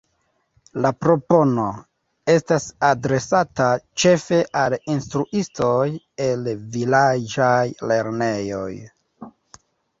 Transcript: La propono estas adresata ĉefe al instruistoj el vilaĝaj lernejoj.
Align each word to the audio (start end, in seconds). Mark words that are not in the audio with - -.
La 0.85 0.89
propono 1.05 1.65
estas 2.35 2.65
adresata 2.87 3.69
ĉefe 4.05 4.41
al 4.63 4.77
instruistoj 4.95 5.85
el 6.31 6.51
vilaĝaj 6.79 7.63
lernejoj. 7.93 8.69